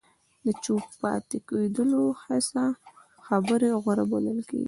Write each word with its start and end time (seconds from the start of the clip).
د 0.45 0.47
چوپ 0.63 0.85
پاتې 1.01 1.37
کېدلو 1.47 2.03
څخه 2.49 2.63
خبرې 3.27 3.69
غوره 3.83 4.05
بلل 4.11 4.39
کېږي. 4.49 4.59